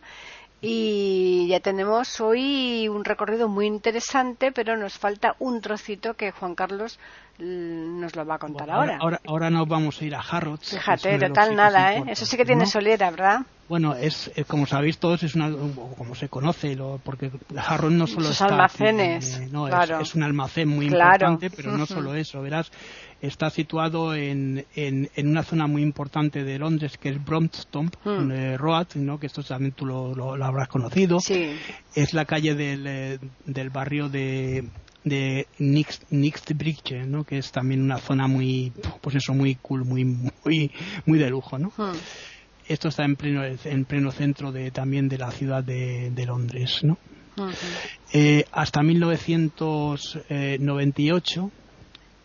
[0.61, 6.55] y ya tenemos hoy un recorrido muy interesante, pero nos falta un trocito que Juan
[6.55, 6.99] Carlos
[7.37, 8.97] mm, nos lo va a contar ahora.
[8.99, 9.21] ahora.
[9.27, 10.71] Ahora nos vamos a ir a Harrods.
[10.71, 12.03] Fíjate, total nada, ¿eh?
[12.07, 13.41] Eso sí que tiene solera, ¿verdad?
[13.69, 15.51] Bueno, es, como sabéis todos, es una,
[15.97, 18.45] como se conoce, lo, porque Harrods no solo está...
[18.45, 22.71] almacenes, no, es, un almacén muy importante, pero no solo eso, verás
[23.21, 28.55] está situado en, en, una zona muy importante de Londres que es Brompton hmm.
[28.57, 29.17] Road, ¿no?
[29.19, 31.19] que esto también tú lo, lo, habrás conocido.
[31.95, 34.65] Es la calle del, eh, del barrio de,
[35.03, 35.47] de
[36.55, 37.23] Bridge, ¿no?
[37.23, 40.71] que es también una zona muy, pues eso, muy cool, muy, muy,
[41.05, 41.57] muy de lujo.
[41.57, 41.71] ¿no?
[41.75, 41.93] Hmm.
[42.67, 46.81] Esto está en pleno, en pleno centro de, también de la ciudad de, de Londres.
[46.83, 46.99] ¿no?
[47.35, 47.49] Hmm.
[48.13, 51.51] Eh, hasta 1998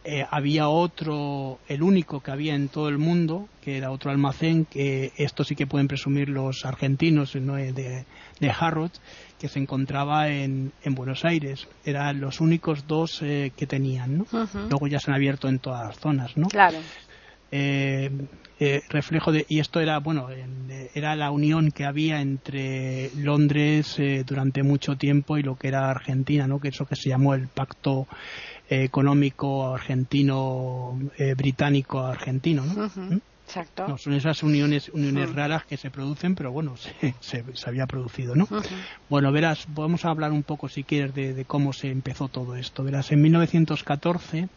[0.04, 4.64] eh, había otro, el único que había en todo el mundo, que era otro almacén,
[4.64, 8.04] que esto sí que pueden presumir los argentinos eh, de,
[8.40, 9.00] de Harrods,
[9.38, 11.68] que se encontraba en, en, Buenos Aires.
[11.84, 14.26] Eran los únicos dos eh, que tenían, ¿no?
[14.68, 16.48] Luego ya se han abierto en todas las zonas, ¿no?
[16.48, 16.78] Claro.
[18.88, 24.62] reflejo de y esto era bueno en, era la unión que había entre Londres durante
[24.62, 26.60] mucho tiempo y lo que era Argentina, ¿no?
[26.60, 28.06] Que eso que se llamó el Pacto
[28.72, 30.98] Económico Argentino
[31.36, 32.90] Británico Argentino, ¿no?
[32.94, 33.20] ¿Mm?
[33.46, 33.98] Exacto.
[33.98, 36.74] son esas uniones uniones raras que se producen, pero bueno,
[37.20, 38.48] se, se, había producido, ¿no?
[39.10, 42.82] Bueno, verás, vamos a hablar un poco, si quieres, de, cómo se empezó todo esto.
[42.82, 44.48] Verás, en 1914,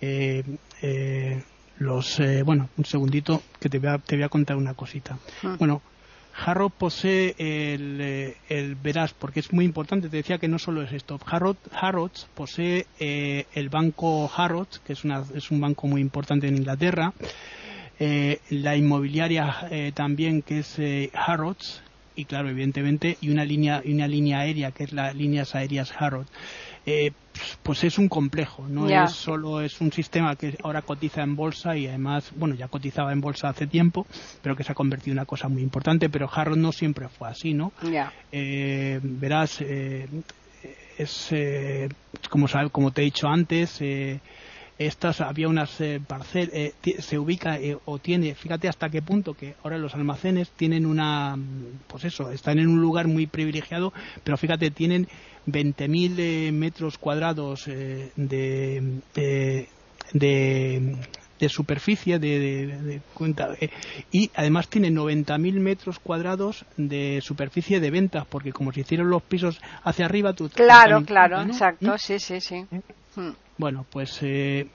[0.00, 0.44] eh,
[0.80, 1.42] eh,
[1.78, 5.18] los, eh, bueno, un segundito, que te voy a, te voy a contar una cosita.
[5.58, 5.82] Bueno,
[6.34, 10.92] Harrod posee el, el, verás, porque es muy importante, te decía que no solo es
[10.92, 11.20] esto.
[11.26, 17.12] Harrods posee el banco Harrods, que es, una, es un banco muy importante en Inglaterra,
[18.04, 21.82] eh, la inmobiliaria eh, también que es eh, Harrods
[22.16, 26.28] y claro evidentemente y una línea una línea aérea que es las líneas aéreas Harrods
[27.62, 31.76] pues es un complejo no es solo es un sistema que ahora cotiza en bolsa
[31.76, 34.06] y además bueno ya cotizaba en bolsa hace tiempo
[34.42, 37.28] pero que se ha convertido en una cosa muy importante pero Harrods no siempre fue
[37.28, 37.72] así no
[38.30, 39.60] verás
[40.98, 41.34] es
[42.28, 43.80] como como te he dicho antes
[44.78, 49.34] estas había unas eh, parcelas, eh, se ubica eh, o tiene, fíjate hasta qué punto
[49.34, 51.36] que ahora los almacenes tienen una,
[51.86, 53.92] pues eso, están en un lugar muy privilegiado,
[54.24, 55.08] pero fíjate, tienen
[55.46, 59.68] 20.000 metros cuadrados de, de,
[60.12, 63.56] de, superficie de, cuenta
[64.12, 69.22] y además tienen 90.000 metros cuadrados de superficie de ventas porque como se hicieron los
[69.22, 71.98] pisos hacia arriba tú claro claro exacto ¿Mm?
[71.98, 72.64] sí sí sí
[73.16, 73.30] hmm.
[73.58, 74.66] Bueno, pues eh,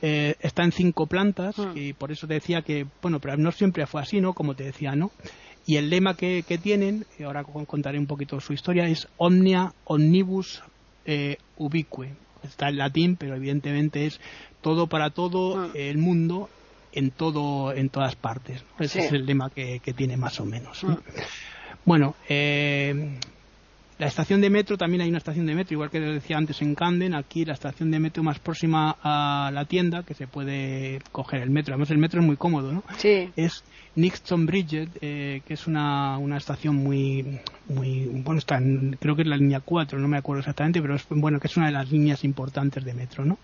[0.00, 1.72] eh, está en cinco plantas hmm.
[1.74, 4.32] y por eso te decía que, bueno, pero no siempre fue así, ¿no?
[4.32, 5.10] Como te decía, ¿no?
[5.66, 10.62] Y el lema que, tienen, y ahora contaré un poquito su historia, es Omnia Omnibus
[11.04, 12.14] eh, Ubique.
[12.42, 14.20] Está en latín, pero evidentemente es
[14.62, 15.70] todo para todo hmm.
[15.74, 16.48] el mundo
[16.92, 18.64] en todo en todas partes.
[18.78, 20.82] Ese es el lema que, tiene más o menos.
[20.84, 20.96] Hmm.
[21.84, 23.18] Bueno, eh,
[23.98, 26.74] la estación de metro, también hay una estación de metro, igual que decía antes en
[26.76, 31.42] Camden, aquí la estación de metro más próxima a la tienda, que se puede coger
[31.42, 31.74] el metro.
[31.74, 32.84] Además, el metro es muy cómodo, ¿no?
[32.96, 33.30] Sí.
[33.34, 33.64] Es
[33.96, 39.22] Nixon Bridge, eh, que es una, una estación muy, muy, bueno, está en, creo que
[39.22, 41.72] es la línea 4, no me acuerdo exactamente, pero es, bueno, que es una de
[41.72, 43.38] las líneas importantes de metro, ¿no?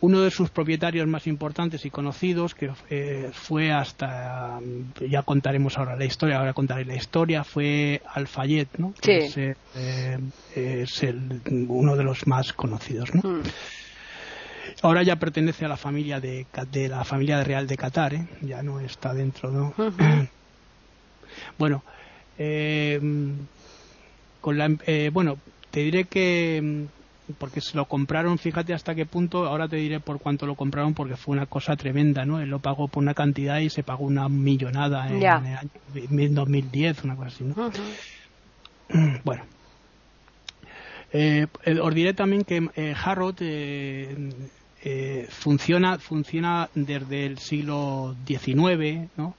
[0.00, 4.58] Uno de sus propietarios más importantes y conocidos, que eh, fue hasta,
[5.08, 8.94] ya contaremos ahora la historia, ahora contaré la historia, fue Alfayet, ¿no?
[9.02, 9.12] Sí.
[9.12, 10.18] Es, eh,
[10.54, 13.28] es el, uno de los más conocidos, ¿no?
[13.28, 13.42] Mm.
[14.82, 18.26] Ahora ya pertenece a la familia de, de la familia real de Qatar, ¿eh?
[18.40, 19.74] ya no está dentro, ¿no?
[21.58, 21.82] bueno,
[22.38, 22.98] eh,
[24.40, 24.70] con la,
[25.12, 25.36] bueno,
[25.70, 26.88] te diré que
[27.38, 30.94] porque se lo compraron, fíjate hasta qué punto, ahora te diré por cuánto lo compraron,
[30.94, 32.40] porque fue una cosa tremenda, ¿no?
[32.40, 35.70] Él lo pagó por una cantidad y se pagó una millonada en, el año
[36.34, 37.70] 2010, una cosa así, ¿no?
[39.24, 39.44] Bueno.
[41.12, 49.10] Eh, eh, os diré también que eh, Harrod eh, funciona, funciona desde el siglo XIX,
[49.16, 49.34] ¿no?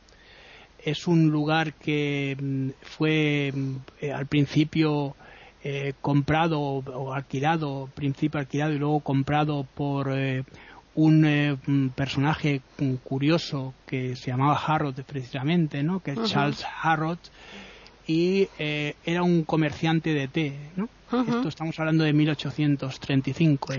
[0.83, 3.75] Es un lugar que mm, fue mm,
[4.13, 5.15] al principio
[5.63, 10.43] eh, comprado o alquilado, principio alquilado y luego comprado por eh,
[10.95, 11.55] un eh,
[11.93, 12.61] personaje
[13.03, 15.99] curioso que se llamaba Harrod precisamente, ¿no?
[15.99, 17.19] Que es Charles Harrod
[18.07, 20.89] y era un comerciante de té, ¿no?
[21.11, 23.73] Esto estamos hablando de 1835.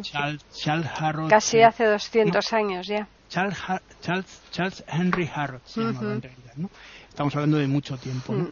[0.00, 1.28] Charles, Charles Harrod.
[1.28, 3.06] Casi hace 200 años ya.
[3.28, 3.58] Charles,
[4.00, 6.70] Charles, Charles Henry Harrod se llamaba en realidad, ¿no?
[7.10, 8.44] Estamos hablando de mucho tiempo, ¿no?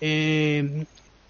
[0.00, 0.84] Mm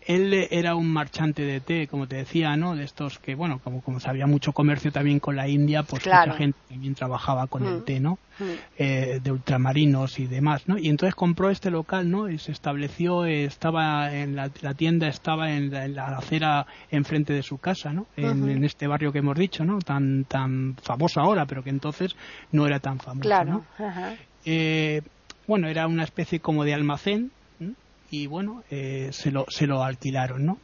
[0.07, 2.75] él era un marchante de té, como te decía, ¿no?
[2.75, 6.33] De estos que, bueno, como, como había mucho comercio también con la India, pues mucha
[6.33, 7.85] gente también trabajaba con el mm.
[7.85, 8.19] té, ¿no?
[8.39, 8.45] Mm.
[8.79, 10.79] Eh, de ultramarinos y demás, ¿no?
[10.79, 12.31] Y entonces compró este local, ¿no?
[12.31, 17.93] Y se estableció, estaba en la, tienda, estaba en la, acera enfrente de su casa,
[17.93, 18.07] ¿no?
[18.17, 19.81] En, este barrio que hemos dicho, ¿no?
[19.81, 22.17] Tan, tan famoso ahora, pero que entonces
[22.53, 23.65] no era tan famoso, claro.
[24.45, 25.03] Eh,
[25.47, 27.31] bueno, era una especie como de almacén,
[28.11, 30.59] y bueno, eh, se, lo, se lo alquilaron, ¿no?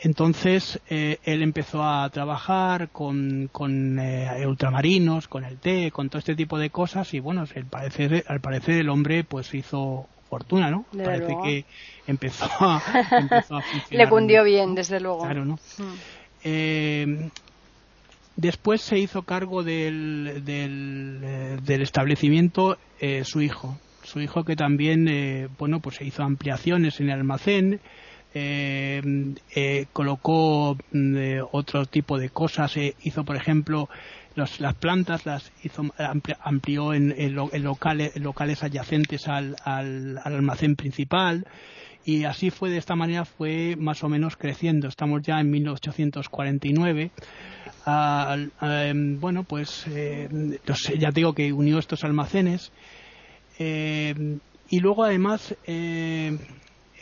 [0.00, 6.18] Entonces eh, él empezó a trabajar con, con eh, ultramarinos, con el té, con todo
[6.18, 10.70] este tipo de cosas y bueno, al parecer, al parecer el hombre pues hizo fortuna,
[10.70, 10.84] ¿no?
[10.92, 11.64] Parece que
[12.06, 15.22] empezó a, empezó a Le cundió bien, desde luego.
[15.22, 15.58] Claro, ¿no?
[16.44, 17.28] Mm.
[18.36, 22.76] después se hizo cargo del, del, del establecimiento
[23.22, 27.80] su hijo, su hijo que también eh, bueno pues hizo ampliaciones en el almacén
[28.34, 29.00] eh,
[29.54, 31.16] eh, colocó mm,
[31.52, 33.88] otro tipo de cosas hizo por ejemplo
[34.34, 35.84] las plantas las hizo,
[36.40, 37.14] amplió en,
[37.62, 41.46] locales, locales, adyacentes al, al, almacén principal
[42.04, 44.88] y así fue de esta manera fue más o menos creciendo.
[44.88, 47.10] Estamos ya en 1849
[48.62, 50.28] em, bueno pues eh,
[50.98, 52.72] ya digo que unió estos almacenes
[53.58, 54.38] eh,
[54.68, 56.36] y luego además eh,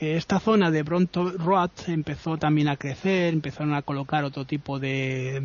[0.01, 5.41] esta zona de Bronto Road empezó también a crecer, empezaron a colocar otro tipo de,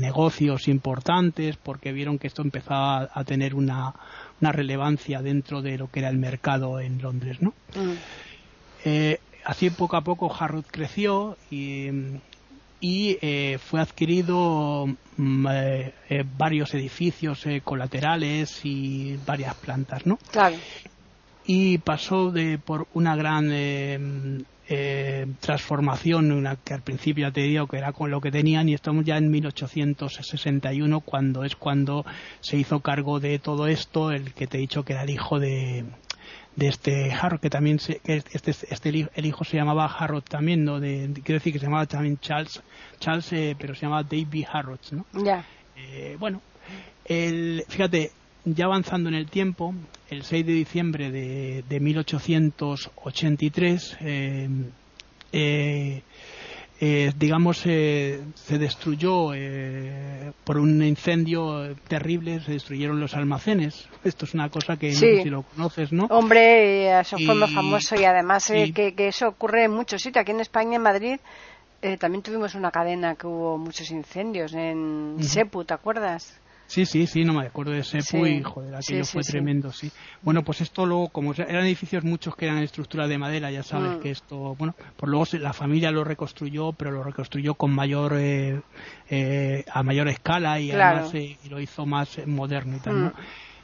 [0.00, 3.94] negocios importantes porque vieron que esto empezaba a tener una,
[4.40, 7.50] relevancia dentro de lo que era el mercado en Londres, ¿no?
[7.74, 7.92] Mm.
[8.84, 11.88] Eh, así poco a poco Harrods creció y,
[12.80, 14.86] eh, fue adquirido
[15.16, 20.18] mm, eh, varios edificios colaterales y varias plantas, ¿no?
[20.30, 20.56] Claro
[21.48, 23.98] y pasó de por una gran eh,
[24.68, 28.68] eh, transformación, una que al principio ya te digo que era con lo que tenían
[28.68, 32.04] y estamos ya en 1861 cuando es cuando
[32.40, 35.40] se hizo cargo de todo esto el que te he dicho que era el hijo
[35.40, 35.86] de,
[36.58, 40.80] de este Harrod que también se, este, este el hijo se llamaba Harrod también no
[40.80, 42.60] de, quiero decir que se llamaba también Charles
[42.98, 45.44] Charles eh, pero se llamaba David Harrod no ya.
[46.18, 46.42] Bueno
[47.04, 48.10] el, fíjate
[48.44, 49.74] ya avanzando en el tiempo,
[50.10, 54.48] el 6 de diciembre de, de 1883, eh,
[56.80, 59.32] eh, eh, digamos, se destruyó
[60.44, 63.88] por un incendio terrible, se destruyeron los almacenes.
[64.04, 66.06] Esto es una cosa que no sé si lo conoces, ¿no?
[66.06, 70.22] Hombre, eso fue muy famoso y además que, eso ocurre en muchos sitios.
[70.22, 71.20] Aquí en España, en Madrid,
[71.98, 76.38] también tuvimos una cadena que hubo muchos incendios en Sepu, ¿te acuerdas?
[76.68, 79.90] Sí, sí, sí, no me acuerdo de ese y joder, aquello fue tremendo, sí.
[80.20, 83.96] Bueno, pues esto luego, como eran edificios muchos que eran estructura de madera, ya sabes
[83.96, 84.00] mm.
[84.00, 88.60] que esto, bueno, pues luego la familia lo reconstruyó, pero lo reconstruyó con mayor, eh,
[89.08, 93.08] eh, a mayor escala y además eh, lo hizo más moderno y tal, ¿no?
[93.08, 93.12] Mm.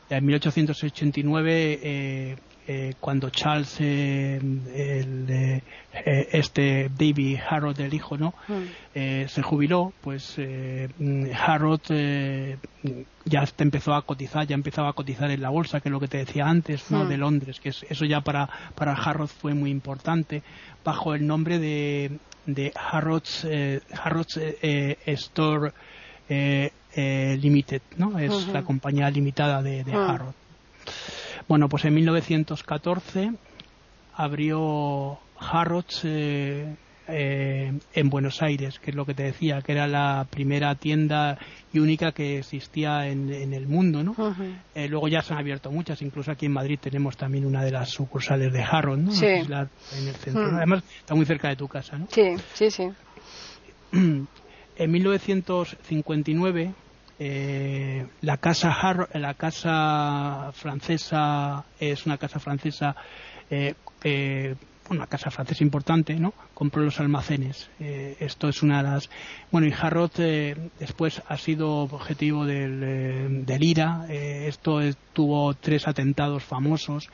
[0.09, 5.63] En 1889 eh, cuando Charles, eh, el, eh,
[6.33, 8.33] este David Harrod, el hijo, ¿no?
[8.49, 9.27] Mm.
[9.29, 10.39] se jubiló, pues
[11.39, 11.81] Harrod
[13.27, 16.09] ya empezó a cotizar, ya empezaba a cotizar en la bolsa, que es lo que
[16.09, 17.05] te decía antes, ¿no?
[17.05, 17.09] Mm.
[17.09, 20.43] De Londres, que eso ya para, para Harrod fue muy importante,
[20.83, 23.47] bajo el nombre de, de Harrod's,
[24.03, 24.39] Harrod's
[25.07, 25.73] Store
[26.97, 28.19] Limited, ¿no?
[28.19, 30.11] Es la compañía limitada de, de mm.
[30.11, 30.35] Harrod.
[31.49, 33.33] Bueno, pues en 1914
[34.15, 36.77] abrió Harrods eh,
[37.07, 41.37] eh, en Buenos Aires, que es lo que te decía, que era la primera tienda
[41.73, 44.15] y única que existía en, el mundo, ¿no?
[44.75, 47.73] Eh, luego ya se han abierto muchas, incluso aquí en Madrid tenemos también una de
[47.73, 49.11] las sucursales de Harrods, ¿no?
[49.11, 49.27] Sí.
[49.27, 50.57] en el centro.
[50.57, 52.07] Además, está muy cerca de tu casa, ¿no?
[52.11, 52.89] Sí, sí, sí.
[54.77, 56.75] En 1959
[57.19, 58.75] eh, la casa
[59.15, 62.97] la casa francesa es una casa francesa
[63.51, 64.57] eh, eh,
[64.91, 66.35] una casa francesa importante, ¿no?
[66.53, 67.71] Compró los almacenes.
[67.81, 69.11] Eh, esto es una de las.
[69.51, 74.07] Bueno, y Harrod eh, después ha sido objetivo del, eh, del IRA.
[74.09, 74.81] esto
[75.13, 77.09] tuvo tres atentados famosos.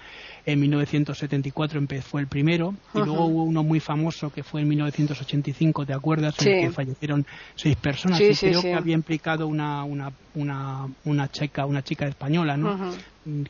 [0.47, 5.87] En 1974 fue el primero, y luego hubo uno muy famoso que fue en 1985,
[5.87, 6.35] ¿te acuerdas?
[6.41, 8.21] En el que fallecieron seis personas.
[8.21, 12.93] y creo que había implicado una, una, una, una, chica, una chica española, ¿no?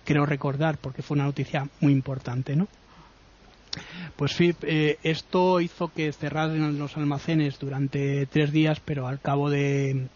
[0.04, 2.66] Creo recordar, porque fue una noticia muy importante, ¿no?
[4.16, 9.48] Pues sí, eh, esto hizo que cerraran los almacenes durante tres días, pero al cabo
[9.50, 10.09] de,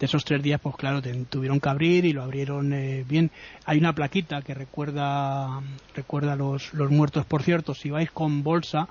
[0.00, 3.30] esos tres días, pues claro, tuvieron que abrir y lo abrieron eh, bien.
[3.64, 5.60] Hay una plaquita que recuerda,
[5.94, 8.88] recuerda los, los muertos, por cierto, si vais con bolsa,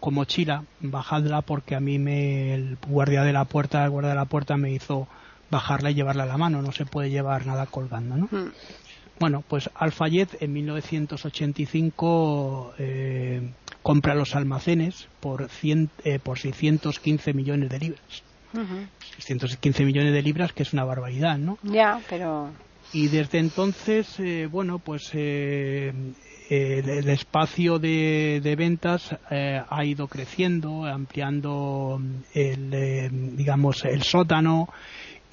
[0.00, 4.16] con mochila, bajadla porque a mí me, el guardia de la puerta, el guardia de
[4.16, 5.06] la puerta me hizo
[5.50, 8.28] bajarla y llevarla a la mano, no se puede llevar nada colgando, ¿no?
[8.30, 8.52] Mm.
[9.18, 13.40] Bueno, pues Alfayet en 1985 eh,
[13.82, 18.22] compra los almacenes por, eh, por 615 millones de libras.
[19.18, 21.58] 615 millones de libras, que es una barbaridad, ¿no?
[21.62, 22.50] Ya, pero.
[22.92, 26.14] Y desde entonces, eh, bueno, pues el,
[26.48, 32.00] espacio de, de ventas ha ido creciendo, ampliando
[32.32, 34.70] el, digamos, el sótano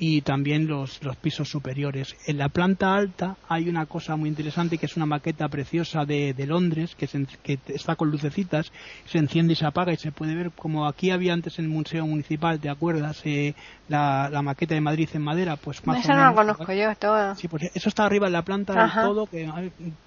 [0.05, 2.17] y también los, los, pisos superiores.
[2.27, 6.33] En la planta alta hay una cosa muy interesante que es una maqueta preciosa de,
[6.33, 7.07] de Londres que,
[7.41, 8.69] que, está con lucecitas,
[9.05, 11.71] se enciende y se apaga y se puede ver como aquí había antes en el
[11.71, 13.21] Museo Municipal, ¿te acuerdas?
[13.23, 13.55] Eh,
[13.87, 17.35] la, la, maqueta de Madrid en madera, pues más Eso no lo conozco yo, todo.
[17.35, 19.49] Sí, pues eso está arriba en la planta del todo, que,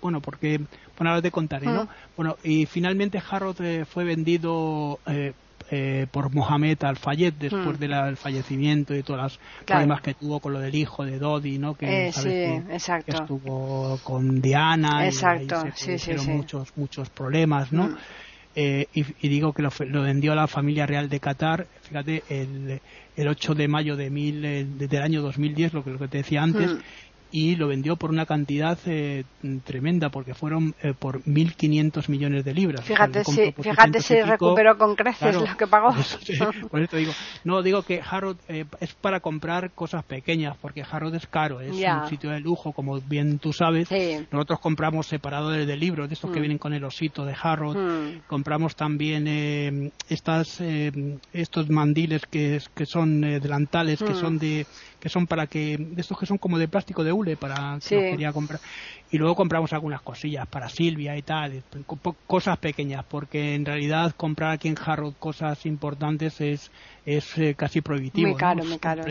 [0.03, 0.59] bueno, porque,
[0.99, 1.84] bueno, ahora te contaré, ¿no?
[1.84, 1.88] Mm.
[2.16, 4.99] Bueno, y finalmente Harrod eh, fue vendido...
[5.07, 5.32] Eh,
[5.70, 7.80] eh, por Mohamed Al-Fayed después mm.
[7.80, 11.74] del fallecimiento y todos los problemas que tuvo con lo del hijo de Dodi, ¿no?
[11.74, 12.62] Que, eh,
[13.07, 15.64] estuvo con Diana exacto.
[15.66, 17.88] y, se sí, muchos muchos problemas, ¿no?
[17.88, 17.96] Mm.
[18.59, 19.70] Eh, y, digo que lo,
[20.02, 22.80] vendió a la familia real de Qatar, fíjate, el,
[23.16, 26.42] el 8 de mayo de mil, del año 2010, lo que, lo que te decía
[26.42, 26.78] antes, mm
[27.37, 29.24] y lo vendió por una cantidad eh,
[29.64, 32.82] tremenda porque fueron eh, por 1.500 millones de libras.
[32.82, 35.91] Fíjate si, fíjate si recuperó con creces lo que pagó.
[36.70, 37.12] Por eso, digo,
[37.45, 41.72] no digo que Harrod eh, es para comprar cosas pequeñas porque Harrod es caro, es
[41.72, 43.91] un sitio de lujo como bien tú sabes.
[44.30, 46.43] Nosotros compramos separadores de libros de estos que mm.
[46.43, 48.22] vienen con el osito de Harrod, mm.
[48.26, 50.62] compramos también estas
[51.34, 54.20] estos mandiles que, que son delantales que mm.
[54.20, 54.66] son de
[54.99, 58.10] que son para que de estos que son como de plástico de hule para que
[58.10, 58.60] quería comprar.
[59.10, 61.62] Y luego compramos algunas cosillas para Silvia y tal
[62.26, 66.70] cosas pequeñas porque en realidad comprar aquí en Harrow cosas importantes es
[67.04, 69.04] es eh, casi prohibitivo muy caro muy caro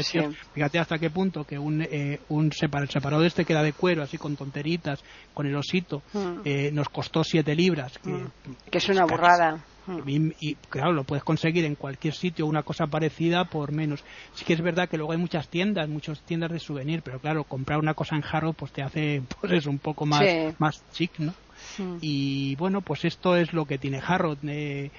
[0.53, 4.03] fíjate hasta qué punto que un eh, un el separador este que era de cuero
[4.03, 5.01] así con tonteritas
[5.33, 6.39] con el osito mm.
[6.43, 8.31] eh, nos costó 7 libras que, mm.
[8.69, 9.63] que es una burrada
[10.07, 14.03] y, claro, lo puedes conseguir en cualquier sitio una cosa parecida por menos.
[14.33, 17.43] Sí que es verdad que luego hay muchas tiendas, muchas tiendas de souvenir, pero claro,
[17.43, 20.23] comprar una cosa en jarro pues te hace pues un poco más,
[20.59, 21.33] más chic, ¿no?
[22.01, 24.37] Y bueno, pues esto es lo que tiene Harrod.
[24.47, 24.91] Eh,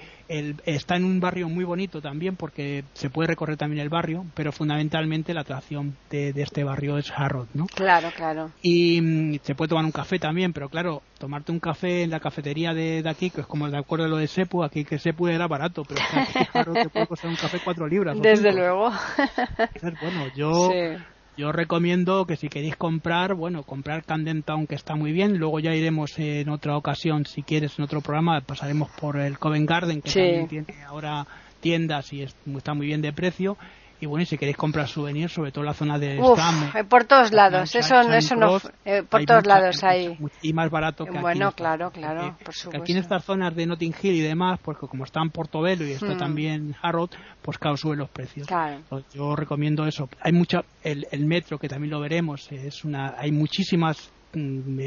[0.65, 4.51] está en un barrio muy bonito también porque se puede recorrer también el barrio, pero
[4.51, 7.67] fundamentalmente la atracción de, este barrio es Harrod, ¿no?
[7.67, 8.51] Claro, claro.
[8.61, 12.19] Y mm, se puede tomar un café también, pero claro, tomarte un café en la
[12.19, 15.27] cafetería de, aquí, que es como de acuerdo a lo de Sepu, aquí que Sepu
[15.27, 18.19] era barato, pero aquí Harrod te puede costar un café cuatro libras.
[18.19, 18.91] Desde luego.
[20.01, 20.71] bueno, yo...
[21.37, 25.37] Yo recomiendo que si queréis comprar, bueno, comprar Camden Town que está muy bien.
[25.37, 29.69] Luego ya iremos en otra ocasión, si quieres, en otro programa, pasaremos por el Covent
[29.69, 31.27] Garden que también tiene ahora
[31.59, 33.55] tiendas y está muy bien de precio
[33.99, 36.39] y bueno, y si queréis comprar souvenirs, sobre todo en la zona de Uf,
[36.75, 40.17] eh, por todos lados, eso, eso no, eh, por todos lados hay.
[40.41, 42.81] Y más barato que Bueno, aquí claro, claro, por supuesto.
[42.81, 45.91] Aquí en estas zonas de Notting Hill y demás, porque como está en Portobelo y
[45.91, 46.17] está hmm.
[46.17, 47.09] también Harrod,
[47.41, 48.47] pues claro, suben los precios.
[48.47, 48.81] Claro.
[49.13, 50.09] Yo recomiendo eso.
[50.21, 54.79] Hay mucha, el, el metro, que también lo veremos, es una, hay muchísimas Mm,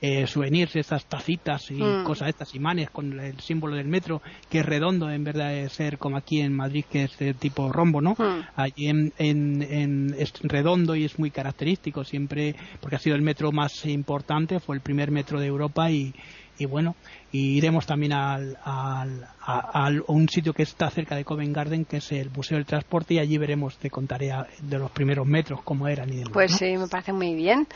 [0.00, 2.04] eh, souvenirs, estas tacitas y mm.
[2.04, 5.98] cosas estas, imanes con el símbolo del metro, que es redondo en verdad de ser
[5.98, 8.12] como aquí en Madrid, que es de tipo rombo, ¿no?
[8.12, 8.46] Mm.
[8.54, 13.50] Allí en, en, es redondo y es muy característico, siempre, porque ha sido el metro
[13.50, 16.14] más importante, fue el primer metro de Europa y,
[16.58, 16.94] y bueno,
[17.32, 21.96] y iremos también al, al, a, un sitio que está cerca de Covent Garden, que
[21.96, 24.30] es el Museo del Transporte, y allí veremos, te contaré
[24.62, 26.32] de los primeros metros, cómo eran y demás.
[26.32, 27.66] Pues sí, me parece muy bien.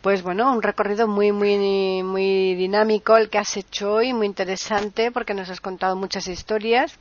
[0.00, 5.10] Pues bueno, un recorrido muy, muy, muy dinámico el que has hecho hoy, muy interesante
[5.10, 6.98] porque nos has contado muchas historias.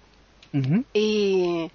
[0.93, 1.71] Y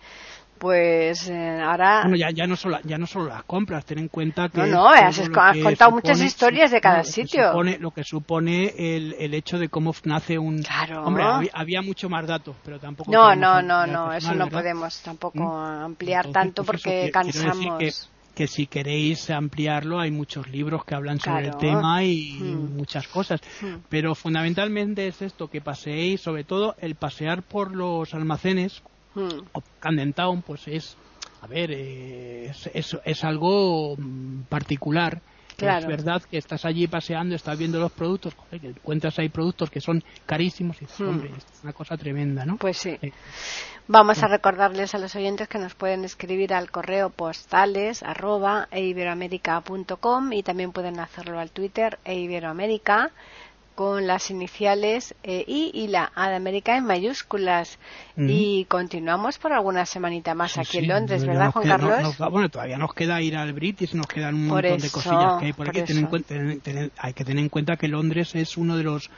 [0.59, 4.09] pues eh, ahora bueno ya, ya no solo ya no solo las compras ten en
[4.09, 7.53] cuenta que no no has, contado muchas historias de cada sitio.
[7.63, 11.05] lo que supone el, el hecho de cómo nace un claro.
[11.05, 15.41] hombre había, mucho más datos pero tampoco no no no no eso no podemos tampoco
[15.41, 15.83] ¿Mm?
[15.85, 21.47] ampliar tanto pues porque cansamos que si queréis ampliarlo hay muchos libros que hablan sobre
[21.47, 22.77] el tema y hmm.
[22.77, 23.41] muchas cosas.
[23.61, 23.77] Hmm.
[23.89, 28.83] Pero fundamentalmente es esto, que paseéis, sobre todo el pasear por los almacenes
[29.15, 29.29] hmm.
[29.53, 30.97] o Camden Town, pues es,
[31.43, 34.43] a ver, es, es, algo mm,
[35.55, 35.83] particular.
[35.83, 40.03] Es verdad que estás allí paseando, estás viendo los productos, encuentras ahí productos que son
[40.27, 42.57] carísimos y hombre, es una cosa tremenda, ¿no?
[42.57, 42.99] Pues sí.
[43.87, 50.33] Vamos a recordarles a los oyentes que nos pueden escribir al correo postales arroba eiberoamerica.com
[50.33, 53.13] y también pueden hacerlo al Twitter eiberoamerica
[53.75, 57.79] con las iniciales e I y la A de América en mayúsculas.
[58.17, 62.19] Y continuamos por alguna semanita más aquí en Londres, ¿verdad, Juan Carlos?
[62.31, 65.53] bueno, todavía nos queda ir al British, nos quedan un montón de cosillas que hay
[65.53, 65.81] por, aquí.
[65.81, 69.11] hay que tener en cuenta que Londres es uno de los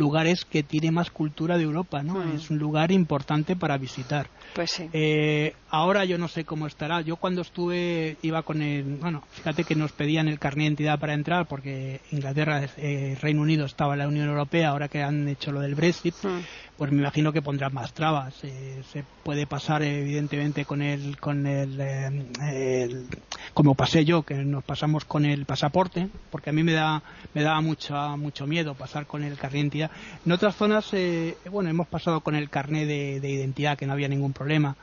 [0.00, 2.14] lugares que tiene más cultura de Europa, ¿no?
[2.14, 2.34] Hmm.
[2.34, 4.28] Es un lugar importante para visitar.
[4.54, 4.88] Pues sí.
[4.92, 7.02] Eh, ahora yo no sé cómo estará.
[7.02, 10.98] Yo cuando estuve iba con el, bueno, fíjate que nos pedían el carnet de identidad
[10.98, 15.28] para entrar porque Inglaterra, eh, Reino Unido estaba en la Unión Europea, ahora que han
[15.28, 16.40] hecho lo del Brexit, hmm
[16.80, 18.42] pues me imagino que pondrán más trabas.
[18.42, 23.04] Eh, se puede pasar evidentemente con el, con el, eh,
[23.52, 27.02] como pasé yo, que nos pasamos con el pasaporte, porque a mí me da,
[27.34, 29.90] me daba mucho, mucho miedo pasar con el carnet de identidad.
[30.24, 33.92] En otras zonas, eh, bueno, hemos pasado con el carnet de, de identidad, que no
[33.92, 34.74] había ningún problema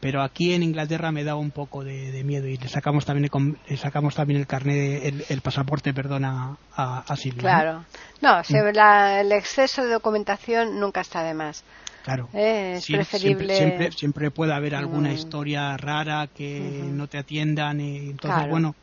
[0.00, 3.30] pero aquí en Inglaterra me da un poco de, miedo y le sacamos también
[3.68, 7.84] el, sacamos también el carnet el, pasaporte perdona a, Silvia claro
[8.20, 8.78] no, mm.
[9.20, 11.64] el exceso de documentación nunca está de más
[12.02, 12.28] Claro.
[12.32, 13.56] Eh, es preferible.
[13.56, 15.14] Siempre, siempre, puede haber alguna mm.
[15.14, 18.74] historia rara que no te atiendan y entonces bueno.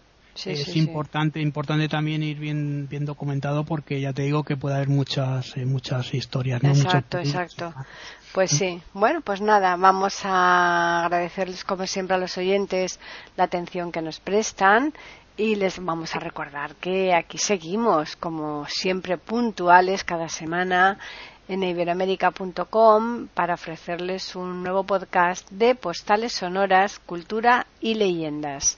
[0.45, 4.87] es importante importante también ir bien bien documentado porque ya te digo que puede haber
[4.87, 7.73] muchas eh, muchas historias exacto exacto
[8.33, 12.99] pues sí bueno pues nada vamos a agradecerles como siempre a los oyentes
[13.35, 14.93] la atención que nos prestan
[15.37, 20.97] y les vamos a recordar que aquí seguimos como siempre puntuales cada semana
[21.47, 28.77] en iberoamérica.com para ofrecerles un nuevo podcast de postales sonoras, cultura y leyendas.